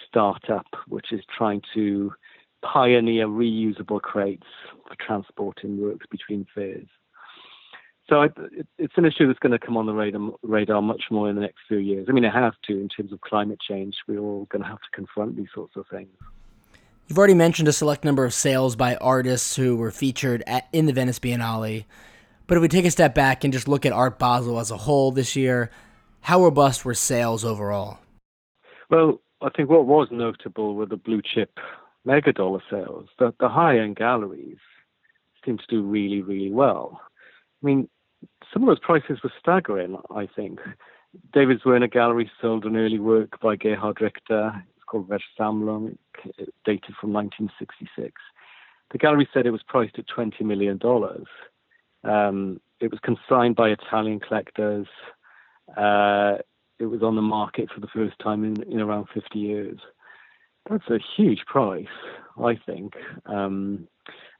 startup 0.07 0.67
which 0.87 1.11
is 1.11 1.21
trying 1.37 1.61
to 1.73 2.13
pioneer 2.73 3.27
reusable 3.27 4.01
crates 4.01 4.47
for 4.87 4.95
transporting 5.05 5.81
works 5.81 6.05
between 6.09 6.45
fairs. 6.53 6.87
So 8.09 8.21
it, 8.21 8.33
it's 8.77 8.93
an 8.97 9.05
issue 9.05 9.27
that's 9.27 9.39
going 9.39 9.51
to 9.51 9.59
come 9.59 9.77
on 9.77 9.85
the 9.85 9.93
radar, 9.93 10.31
radar 10.43 10.81
much 10.81 11.03
more 11.09 11.29
in 11.29 11.35
the 11.35 11.41
next 11.41 11.59
few 11.67 11.77
years. 11.77 12.07
I 12.07 12.11
mean, 12.11 12.23
it 12.23 12.33
has 12.33 12.53
to 12.67 12.73
in 12.79 12.87
terms 12.87 13.11
of 13.11 13.21
climate 13.21 13.59
change. 13.59 13.95
We're 14.07 14.19
all 14.19 14.45
going 14.51 14.61
to 14.61 14.67
have 14.67 14.79
to 14.79 14.89
confront 14.93 15.35
these 15.35 15.47
sorts 15.53 15.75
of 15.75 15.85
things. 15.89 16.09
You've 17.07 17.17
already 17.17 17.33
mentioned 17.35 17.67
a 17.67 17.73
select 17.73 18.03
number 18.03 18.25
of 18.25 18.33
sales 18.33 18.75
by 18.75 18.95
artists 18.95 19.55
who 19.55 19.75
were 19.75 19.91
featured 19.91 20.43
at, 20.47 20.67
in 20.73 20.85
the 20.85 20.93
Venice 20.93 21.19
Biennale. 21.19 21.85
But 22.47 22.57
if 22.57 22.61
we 22.61 22.67
take 22.67 22.85
a 22.85 22.91
step 22.91 23.15
back 23.15 23.43
and 23.43 23.53
just 23.53 23.67
look 23.67 23.85
at 23.85 23.91
Art 23.91 24.19
Basel 24.19 24.59
as 24.59 24.71
a 24.71 24.77
whole 24.77 25.11
this 25.11 25.35
year, 25.35 25.71
how 26.21 26.43
robust 26.43 26.85
were 26.85 26.93
sales 26.93 27.43
overall? 27.45 27.99
Well, 28.89 29.19
I 29.41 29.49
think 29.49 29.69
what 29.69 29.85
was 29.85 30.07
notable 30.11 30.75
were 30.75 30.85
the 30.85 30.97
blue 30.97 31.21
chip 31.23 31.59
mega 32.05 32.31
dollar 32.31 32.61
sales. 32.69 33.09
The, 33.19 33.33
the 33.39 33.49
high 33.49 33.79
end 33.79 33.95
galleries 33.95 34.57
seem 35.43 35.57
to 35.57 35.65
do 35.69 35.81
really, 35.83 36.21
really 36.21 36.51
well. 36.51 37.01
I 37.61 37.65
mean, 37.65 37.89
some 38.53 38.63
of 38.63 38.67
those 38.67 38.79
prices 38.79 39.19
were 39.23 39.33
staggering, 39.39 39.97
I 40.15 40.27
think. 40.27 40.59
David 41.33 41.61
Zwirner 41.61 41.91
Gallery 41.91 42.29
sold 42.41 42.65
an 42.65 42.75
early 42.75 42.99
work 42.99 43.39
by 43.41 43.55
Gerhard 43.55 44.01
Richter. 44.01 44.63
It's 44.75 44.83
called 44.85 45.09
Versammlung, 45.09 45.97
dated 46.65 46.95
from 46.99 47.13
1966. 47.13 48.13
The 48.91 48.97
gallery 48.97 49.27
said 49.33 49.45
it 49.45 49.51
was 49.51 49.63
priced 49.63 49.97
at 49.97 50.05
$20 50.07 50.41
million. 50.41 50.79
Um, 52.03 52.61
it 52.79 52.91
was 52.91 52.99
consigned 53.01 53.55
by 53.55 53.69
Italian 53.69 54.19
collectors. 54.19 54.87
Uh, 55.75 56.37
it 56.77 56.85
was 56.85 57.01
on 57.01 57.15
the 57.15 57.21
market 57.21 57.69
for 57.73 57.79
the 57.79 57.87
first 57.87 58.19
time 58.19 58.43
in, 58.43 58.61
in 58.63 58.79
around 58.79 59.07
50 59.13 59.39
years. 59.39 59.79
That's 60.69 60.89
a 60.89 60.99
huge 61.15 61.45
price, 61.45 61.85
I 62.43 62.55
think. 62.65 62.93
Um, 63.25 63.87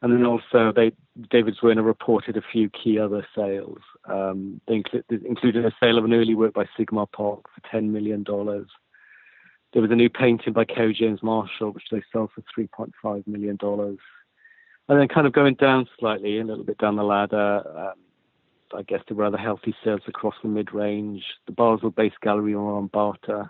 and 0.02 0.14
then 0.14 0.26
also, 0.26 0.72
they, 0.76 0.92
David 1.30 1.56
Zwirner 1.62 1.86
reported 1.86 2.38
a 2.38 2.42
few 2.42 2.70
key 2.70 3.00
other 3.00 3.26
sales. 3.36 3.80
Um, 4.06 4.60
they 4.68 4.84
included 5.10 5.66
a 5.66 5.72
sale 5.82 5.98
of 5.98 6.06
an 6.06 6.14
early 6.14 6.36
work 6.36 6.54
by 6.54 6.66
Sigmar 6.78 7.08
Polke 7.12 7.48
for 7.54 7.76
$10 7.76 7.90
million. 7.90 8.24
There 8.26 9.82
was 9.82 9.92
a 9.92 9.96
new 9.96 10.10
painting 10.10 10.54
by 10.54 10.66
Kerry 10.66 10.94
James 10.94 11.22
Marshall, 11.22 11.72
which 11.72 11.86
they 11.92 12.04
sold 12.12 12.32
for 12.34 12.44
$3.5 12.58 13.28
million. 13.28 13.58
And 13.62 15.00
then 15.00 15.08
kind 15.08 15.28
of 15.28 15.34
going 15.34 15.56
down 15.56 15.88
slightly, 16.00 16.40
a 16.40 16.44
little 16.44 16.64
bit 16.64 16.78
down 16.78 16.96
the 16.96 17.04
ladder, 17.04 17.64
um, 17.78 17.94
I 18.76 18.82
guess 18.84 19.02
there 19.08 19.18
were 19.18 19.26
other 19.26 19.38
healthy 19.38 19.76
sales 19.84 20.02
across 20.08 20.36
the 20.42 20.50
mid-range. 20.50 21.24
The 21.46 21.52
Basel-based 21.52 22.20
gallery 22.22 22.54
Von 22.54 22.90
Bartha 22.90 23.50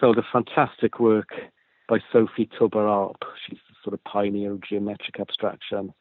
sold 0.00 0.18
a 0.18 0.22
fantastic 0.32 1.00
work 1.00 1.30
by 1.88 1.98
Sophie 2.12 2.48
Taeuber-Arp. 2.58 3.24
She's 3.46 3.58
the 3.68 3.74
sort 3.82 3.94
of 3.94 4.04
pioneer 4.04 4.52
of 4.52 4.62
geometric 4.62 5.18
abstraction. 5.18 5.92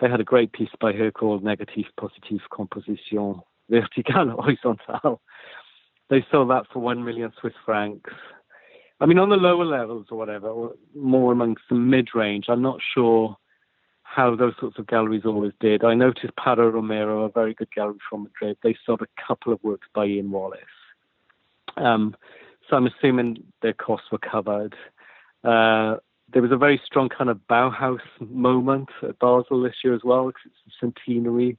They 0.00 0.08
had 0.08 0.20
a 0.20 0.24
great 0.24 0.52
piece 0.52 0.70
by 0.80 0.92
her 0.92 1.10
called 1.10 1.44
Negative 1.44 1.84
Positive 1.98 2.40
Composition 2.52 3.40
Verticale 3.70 4.34
Horizontale. 4.34 5.18
They 6.08 6.24
sold 6.30 6.50
that 6.50 6.66
for 6.72 6.80
one 6.80 7.04
million 7.04 7.32
Swiss 7.40 7.54
francs. 7.64 8.10
I 9.00 9.06
mean, 9.06 9.18
on 9.18 9.28
the 9.28 9.36
lower 9.36 9.64
levels 9.64 10.06
or 10.10 10.18
whatever, 10.18 10.48
or 10.48 10.72
more 10.94 11.32
amongst 11.32 11.64
the 11.68 11.74
mid-range, 11.74 12.46
I'm 12.48 12.62
not 12.62 12.78
sure 12.94 13.36
how 14.02 14.34
those 14.34 14.54
sorts 14.58 14.78
of 14.78 14.86
galleries 14.86 15.26
always 15.26 15.52
did. 15.60 15.84
I 15.84 15.94
noticed 15.94 16.34
Parra 16.36 16.70
Romero, 16.70 17.24
a 17.24 17.28
very 17.28 17.52
good 17.52 17.70
gallery 17.74 17.98
from 18.08 18.22
Madrid, 18.22 18.56
they 18.62 18.74
sold 18.86 19.02
a 19.02 19.22
couple 19.26 19.52
of 19.52 19.62
works 19.62 19.88
by 19.94 20.06
Ian 20.06 20.30
Wallace. 20.30 20.60
Um, 21.76 22.16
so 22.68 22.76
I'm 22.76 22.86
assuming 22.86 23.42
their 23.60 23.74
costs 23.74 24.10
were 24.10 24.18
covered. 24.18 24.74
Uh, 25.46 25.96
there 26.32 26.42
was 26.42 26.50
a 26.50 26.56
very 26.56 26.80
strong 26.84 27.08
kind 27.08 27.30
of 27.30 27.38
Bauhaus 27.48 28.00
moment 28.18 28.88
at 29.02 29.18
Basel 29.20 29.62
this 29.62 29.76
year 29.84 29.94
as 29.94 30.00
well, 30.02 30.26
because 30.26 30.42
it's 30.46 30.56
the 30.66 30.92
centenary 31.06 31.56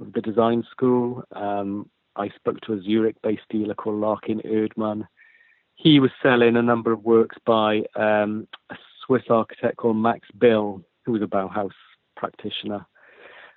of 0.00 0.12
the 0.12 0.20
design 0.20 0.64
school. 0.70 1.24
Um, 1.32 1.90
I 2.14 2.28
spoke 2.28 2.60
to 2.62 2.74
a 2.74 2.82
Zurich-based 2.82 3.48
dealer 3.50 3.74
called 3.74 4.00
Larkin 4.00 4.40
Erdmann. 4.44 5.08
He 5.74 5.98
was 5.98 6.12
selling 6.22 6.56
a 6.56 6.62
number 6.62 6.92
of 6.92 7.04
works 7.04 7.36
by 7.44 7.82
um, 7.96 8.46
a 8.70 8.76
Swiss 9.04 9.24
architect 9.28 9.76
called 9.76 9.96
Max 9.96 10.28
Bill, 10.38 10.82
who 11.04 11.12
was 11.12 11.22
a 11.22 11.26
Bauhaus 11.26 11.72
practitioner. 12.16 12.86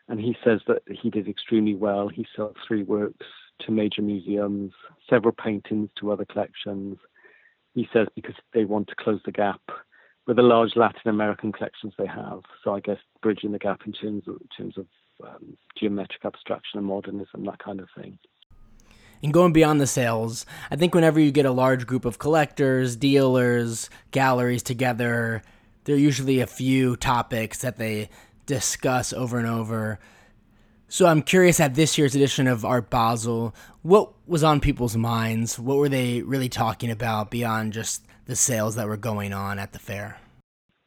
And 0.08 0.20
he 0.20 0.36
says 0.44 0.62
that 0.68 0.82
he 0.90 1.12
did 1.12 1.28
extremely 1.28 1.76
well. 1.76 2.08
He 2.08 2.26
sold 2.36 2.58
three 2.68 2.82
works 2.84 3.28
to 3.62 3.72
major 3.72 4.02
museums, 4.02 4.74
several 5.08 5.34
paintings 5.34 5.92
to 6.00 6.12
other 6.12 6.26
collections. 6.26 6.98
He 7.80 7.88
says 7.94 8.08
because 8.14 8.36
they 8.54 8.66
want 8.66 8.90
to 8.90 8.96
close 8.96 9.22
the 9.24 9.32
gap 9.32 9.62
with 10.28 10.36
the 10.36 10.44
large 10.44 10.76
Latin 10.76 11.10
American 11.10 11.54
collections 11.54 11.94
they 11.98 12.08
have. 12.08 12.42
So 12.62 12.76
I 12.76 12.82
guess 12.82 12.98
bridging 13.22 13.54
the 13.54 13.58
gap 13.58 13.84
in 13.86 13.94
terms 13.94 14.28
of, 14.28 14.36
in 14.42 14.48
terms 14.58 14.78
of 14.78 14.86
um, 15.26 15.58
geometric 15.78 16.26
abstraction 16.26 16.80
and 16.80 16.86
modernism, 16.86 17.46
that 17.46 17.60
kind 17.60 17.80
of 17.80 17.88
thing. 17.96 18.20
And 19.24 19.32
going 19.32 19.54
beyond 19.54 19.80
the 19.80 19.88
sales, 19.88 20.46
I 20.70 20.76
think 20.76 20.94
whenever 20.94 21.22
you 21.22 21.32
get 21.32 21.46
a 21.46 21.54
large 21.54 21.88
group 21.88 22.04
of 22.04 22.20
collectors, 22.20 22.98
dealers, 22.98 23.90
galleries 24.12 24.62
together, 24.62 25.42
there 25.86 25.96
are 25.96 26.00
usually 26.00 26.42
a 26.42 26.48
few 26.48 26.98
topics 26.98 27.60
that 27.60 27.78
they 27.78 28.10
discuss 28.46 29.14
over 29.14 29.40
and 29.40 29.48
over. 29.48 30.00
So 30.92 31.06
I'm 31.06 31.22
curious 31.22 31.60
at 31.60 31.76
this 31.76 32.00
year's 32.00 32.16
edition 32.16 32.48
of 32.48 32.66
Art 32.66 32.90
Basel, 32.90 33.54
what 33.84 34.12
was 34.26 34.44
on 34.44 34.60
people's 34.60 34.98
minds? 34.98 35.60
What 35.60 35.78
were 35.78 35.88
they 35.88 36.24
really 36.24 36.50
talking 36.50 36.90
about 36.90 37.30
beyond 37.30 37.74
just 37.74 38.04
the 38.26 38.36
sales 38.36 38.76
that 38.76 38.88
were 38.88 38.98
going 38.98 39.32
on 39.32 39.60
at 39.60 39.72
the 39.72 39.78
fair? 39.78 40.20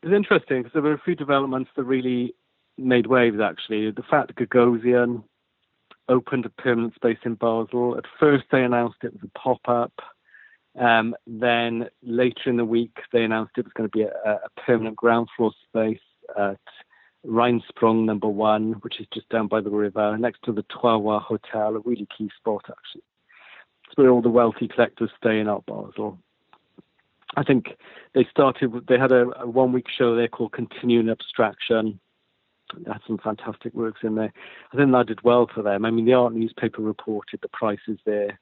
It's 0.03 0.13
interesting 0.13 0.63
because 0.63 0.73
there 0.73 0.83
were 0.83 0.95
a 0.95 1.01
few 1.05 1.15
developments 1.15 1.71
that 1.77 1.85
really 1.85 2.35
made 2.77 3.07
waves 3.07 3.39
actually. 3.41 3.93
The 3.93 4.03
fact 4.03 4.35
that 4.35 4.37
Gagosian 4.37 5.23
opened 6.09 6.47
a 6.47 6.51
permanent 6.51 6.97
space 6.97 7.19
in 7.25 7.35
Basel. 7.37 7.97
At 7.97 8.05
first 8.19 8.45
they 8.51 8.65
announced 8.65 8.99
it 9.05 9.13
was 9.13 9.23
a 9.23 9.39
pop 9.39 9.61
up. 9.69 9.93
Um, 10.77 11.15
then 11.29 11.87
later 12.03 12.51
in 12.51 12.57
the 12.57 12.65
week 12.65 12.97
they 13.13 13.23
announced 13.23 13.53
it 13.57 13.67
was 13.67 13.73
going 13.75 13.89
to 13.89 13.97
be 13.97 14.03
a, 14.03 14.31
a 14.31 14.61
permanent 14.67 14.97
ground 14.97 15.29
floor 15.37 15.53
space 15.69 16.01
at 16.37 16.59
Rheinsprung 17.27 18.05
number 18.05 18.29
one, 18.29 18.73
which 18.83 19.01
is 19.01 19.07
just 19.15 19.29
down 19.29 19.47
by 19.47 19.61
the 19.61 19.71
river, 19.71 20.17
next 20.19 20.43
to 20.45 20.53
the 20.53 20.65
Trois 20.65 21.21
Hotel, 21.21 21.77
a 21.77 21.81
really 21.81 22.09
key 22.17 22.31
spot 22.37 22.65
actually. 22.69 23.03
It's 23.87 23.97
where 23.97 24.11
all 24.11 24.23
the 24.23 24.29
wealthy 24.29 24.69
collectors 24.69 25.11
stay 25.19 25.39
in 25.39 25.49
Art 25.49 25.65
Basel. 25.67 26.19
I 27.37 27.45
think 27.45 27.77
they 28.15 28.27
started. 28.31 28.73
They 28.89 28.99
had 28.99 29.13
a, 29.13 29.29
a 29.41 29.47
one-week 29.47 29.87
show 29.89 30.15
there 30.15 30.29
called 30.29 30.53
Continuing 30.53 31.09
Abstraction. 31.09 32.01
They 32.77 32.91
had 32.91 33.03
some 33.07 33.19
fantastic 33.19 33.73
works 33.75 34.01
in 34.03 34.15
there. 34.17 34.33
I 34.73 34.77
think 34.77 34.93
that 34.93 35.07
did 35.07 35.23
well 35.23 35.49
for 35.55 35.63
them. 35.63 35.85
I 35.85 35.91
mean, 35.91 36.05
the 36.07 36.15
art 36.15 36.35
newspaper 36.35 36.83
reported 36.83 37.41
the 37.41 37.49
prices 37.49 37.99
there 38.05 38.41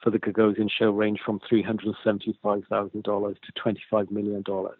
for 0.00 0.10
the 0.10 0.18
Gagosian 0.18 0.70
show 0.70 0.90
range 0.90 1.20
from 1.24 1.40
three 1.48 1.62
hundred 1.62 1.86
and 1.86 1.96
seventy-five 2.02 2.64
thousand 2.68 3.02
dollars 3.04 3.36
to 3.44 3.52
twenty-five 3.60 4.10
million 4.10 4.42
dollars. 4.42 4.78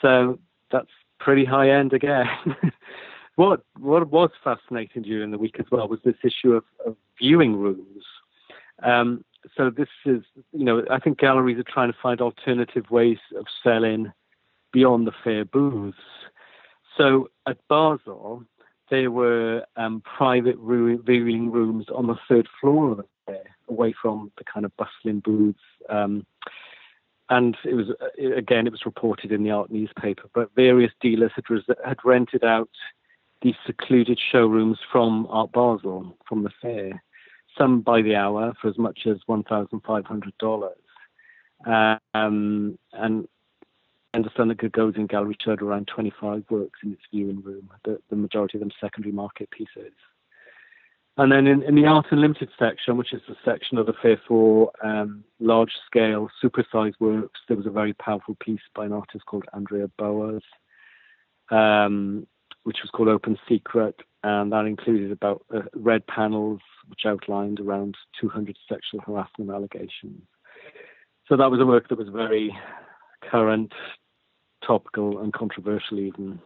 So 0.00 0.38
that's 0.70 0.90
pretty 1.20 1.44
high 1.44 1.70
end 1.70 1.92
again. 1.92 2.26
what 3.36 3.62
what 3.78 4.10
was 4.10 4.30
fascinating 4.42 5.02
during 5.02 5.30
the 5.30 5.38
week 5.38 5.56
as 5.60 5.66
well 5.70 5.86
was 5.88 6.00
this 6.04 6.16
issue 6.24 6.52
of, 6.54 6.64
of 6.84 6.96
viewing 7.18 7.56
rooms. 7.56 8.04
Um, 8.82 9.24
so 9.56 9.70
this 9.70 9.88
is, 10.04 10.22
you 10.52 10.64
know, 10.64 10.84
I 10.90 10.98
think 10.98 11.18
galleries 11.18 11.58
are 11.58 11.72
trying 11.72 11.92
to 11.92 11.98
find 12.02 12.20
alternative 12.20 12.90
ways 12.90 13.18
of 13.36 13.46
selling 13.62 14.12
beyond 14.72 15.06
the 15.06 15.12
fair 15.24 15.44
booths. 15.44 15.98
So 16.96 17.30
at 17.46 17.56
Basel, 17.68 18.44
there 18.90 19.10
were 19.10 19.64
um, 19.76 20.02
private 20.02 20.56
viewing 20.58 21.50
rooms 21.50 21.86
on 21.94 22.06
the 22.06 22.16
third 22.28 22.48
floor 22.60 22.92
of 22.92 22.96
the 22.98 23.04
fair, 23.26 23.56
away 23.68 23.94
from 24.00 24.32
the 24.36 24.44
kind 24.44 24.66
of 24.66 24.72
bustling 24.76 25.20
booths. 25.20 25.60
Um, 25.88 26.26
and 27.30 27.56
it 27.64 27.74
was 27.74 27.86
uh, 28.00 28.36
again, 28.36 28.66
it 28.66 28.72
was 28.72 28.84
reported 28.84 29.32
in 29.32 29.42
the 29.42 29.50
art 29.50 29.70
newspaper. 29.70 30.28
But 30.34 30.50
various 30.54 30.92
dealers 31.00 31.32
had 31.34 31.48
res- 31.48 31.64
had 31.84 31.98
rented 32.04 32.44
out 32.44 32.68
these 33.40 33.54
secluded 33.66 34.20
showrooms 34.30 34.78
from 34.92 35.26
Art 35.30 35.52
Basel, 35.52 36.16
from 36.28 36.42
the 36.42 36.50
fair, 36.60 37.02
some 37.56 37.80
by 37.80 38.02
the 38.02 38.16
hour 38.16 38.52
for 38.60 38.68
as 38.68 38.76
much 38.76 39.06
as 39.06 39.16
one 39.26 39.44
thousand 39.44 39.80
five 39.86 40.04
hundred 40.04 40.36
dollars. 40.38 40.76
Um, 41.66 42.78
and 42.92 43.28
I 44.12 44.16
understand 44.16 44.50
that 44.50 44.58
Gagosian 44.58 45.08
Gallery 45.08 45.36
showed 45.44 45.62
around 45.62 45.88
25 45.94 46.44
works 46.50 46.80
in 46.82 46.92
its 46.92 47.02
viewing 47.12 47.42
room, 47.42 47.70
the, 47.84 47.98
the 48.08 48.16
majority 48.16 48.56
of 48.56 48.60
them 48.60 48.70
secondary 48.80 49.12
market 49.12 49.50
pieces. 49.50 49.92
And 51.20 51.30
then 51.30 51.46
in, 51.46 51.62
in, 51.64 51.74
the 51.74 51.84
Art 51.84 52.06
Unlimited 52.10 52.48
section, 52.58 52.96
which 52.96 53.12
is 53.12 53.20
the 53.28 53.36
section 53.44 53.76
of 53.76 53.84
the 53.84 53.92
fair 54.00 54.18
for 54.26 54.72
um, 54.82 55.22
large 55.38 55.72
scale, 55.84 56.30
supersized 56.42 56.94
works, 56.98 57.38
there 57.46 57.58
was 57.58 57.66
a 57.66 57.70
very 57.70 57.92
powerful 57.92 58.38
piece 58.42 58.62
by 58.74 58.86
an 58.86 58.94
artist 58.94 59.26
called 59.26 59.44
Andrea 59.52 59.90
Bowers, 59.98 60.42
um, 61.50 62.26
which 62.62 62.78
was 62.82 62.88
called 62.90 63.10
Open 63.10 63.38
Secret. 63.46 64.00
And 64.24 64.50
that 64.52 64.64
included 64.64 65.12
about 65.12 65.44
uh, 65.54 65.60
red 65.74 66.06
panels, 66.06 66.60
which 66.88 67.00
outlined 67.04 67.60
around 67.60 67.96
200 68.18 68.56
sexual 68.66 69.00
harassment 69.00 69.50
allegations. 69.50 70.22
So 71.28 71.36
that 71.36 71.50
was 71.50 71.60
a 71.60 71.66
work 71.66 71.90
that 71.90 71.98
was 71.98 72.08
very 72.08 72.56
current, 73.30 73.74
topical, 74.66 75.20
and 75.20 75.34
controversial 75.34 75.98
even. 75.98 76.40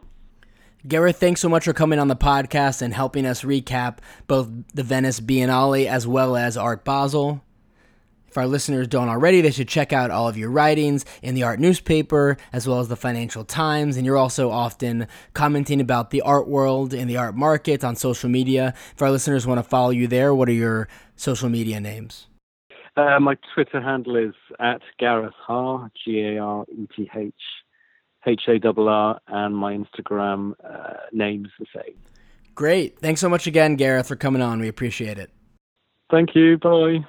Gareth, 0.87 1.19
thanks 1.19 1.41
so 1.41 1.49
much 1.49 1.65
for 1.65 1.73
coming 1.73 1.97
on 1.97 2.09
the 2.09 2.15
podcast 2.15 2.83
and 2.83 2.93
helping 2.93 3.25
us 3.25 3.41
recap 3.41 3.97
both 4.27 4.49
the 4.75 4.83
Venice 4.83 5.19
Biennale 5.19 5.87
as 5.87 6.05
well 6.05 6.35
as 6.35 6.57
Art 6.57 6.85
Basel. 6.85 7.41
If 8.27 8.37
our 8.37 8.45
listeners 8.45 8.87
don't 8.87 9.09
already, 9.09 9.41
they 9.41 9.49
should 9.49 9.67
check 9.67 9.93
out 9.93 10.11
all 10.11 10.27
of 10.27 10.37
your 10.37 10.51
writings 10.51 11.03
in 11.23 11.33
the 11.33 11.41
art 11.41 11.59
newspaper 11.59 12.37
as 12.53 12.67
well 12.67 12.79
as 12.79 12.87
the 12.87 12.95
Financial 12.95 13.43
Times. 13.43 13.97
And 13.97 14.05
you're 14.05 14.17
also 14.17 14.51
often 14.51 15.07
commenting 15.33 15.81
about 15.81 16.11
the 16.11 16.21
art 16.21 16.47
world 16.47 16.93
and 16.93 17.09
the 17.09 17.17
art 17.17 17.33
market 17.33 17.83
on 17.83 17.95
social 17.95 18.29
media. 18.29 18.75
If 18.93 19.01
our 19.01 19.09
listeners 19.09 19.47
want 19.47 19.57
to 19.57 19.63
follow 19.63 19.89
you 19.89 20.05
there, 20.05 20.35
what 20.35 20.49
are 20.49 20.53
your 20.53 20.87
social 21.15 21.49
media 21.49 21.79
names? 21.79 22.27
Uh, 22.95 23.19
my 23.19 23.37
Twitter 23.55 23.81
handle 23.81 24.17
is 24.17 24.35
at 24.59 24.81
Gareth 24.99 25.33
Harr, 25.47 25.89
G 26.03 26.21
A 26.21 26.37
R 26.37 26.65
E 26.71 26.87
T 26.95 27.09
H 27.15 27.33
H 28.25 28.41
A 28.47 28.59
R 28.65 28.89
R, 28.89 29.19
and 29.27 29.55
my 29.55 29.73
Instagram 29.73 30.53
uh, 30.63 30.93
name's 31.11 31.49
the 31.59 31.65
same. 31.75 31.95
Great. 32.53 32.99
Thanks 32.99 33.21
so 33.21 33.29
much 33.29 33.47
again, 33.47 33.75
Gareth, 33.75 34.07
for 34.07 34.15
coming 34.15 34.41
on. 34.41 34.59
We 34.59 34.67
appreciate 34.67 35.17
it. 35.17 35.29
Thank 36.09 36.35
you. 36.35 36.57
Bye. 36.57 37.05